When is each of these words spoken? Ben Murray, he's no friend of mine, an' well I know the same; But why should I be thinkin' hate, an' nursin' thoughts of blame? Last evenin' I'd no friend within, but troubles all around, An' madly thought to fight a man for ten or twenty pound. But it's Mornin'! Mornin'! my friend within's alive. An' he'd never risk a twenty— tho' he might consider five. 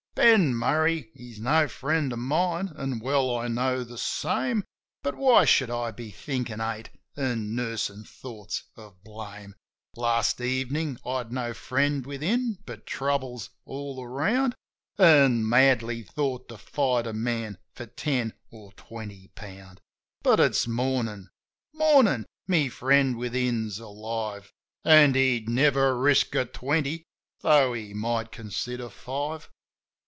Ben 0.13 0.53
Murray, 0.53 1.09
he's 1.13 1.39
no 1.39 1.69
friend 1.69 2.11
of 2.11 2.19
mine, 2.19 2.73
an' 2.77 2.99
well 2.99 3.35
I 3.37 3.47
know 3.47 3.81
the 3.83 3.97
same; 3.97 4.65
But 5.01 5.15
why 5.15 5.45
should 5.45 5.71
I 5.71 5.91
be 5.91 6.11
thinkin' 6.11 6.59
hate, 6.59 6.89
an' 7.15 7.55
nursin' 7.55 8.03
thoughts 8.03 8.63
of 8.75 9.01
blame? 9.05 9.55
Last 9.95 10.41
evenin' 10.41 10.99
I'd 11.05 11.31
no 11.31 11.53
friend 11.53 12.05
within, 12.05 12.57
but 12.65 12.85
troubles 12.85 13.51
all 13.65 14.03
around, 14.03 14.53
An' 14.99 15.47
madly 15.47 16.03
thought 16.03 16.49
to 16.49 16.57
fight 16.57 17.07
a 17.07 17.13
man 17.13 17.57
for 17.73 17.85
ten 17.85 18.33
or 18.51 18.73
twenty 18.73 19.29
pound. 19.33 19.79
But 20.23 20.41
it's 20.41 20.67
Mornin'! 20.67 21.29
Mornin'! 21.73 22.25
my 22.47 22.67
friend 22.67 23.17
within's 23.17 23.79
alive. 23.79 24.51
An' 24.83 25.13
he'd 25.13 25.47
never 25.49 25.97
risk 25.97 26.35
a 26.35 26.43
twenty— 26.45 27.05
tho' 27.41 27.71
he 27.73 27.93
might 27.93 28.31
consider 28.33 28.89
five. 28.89 29.49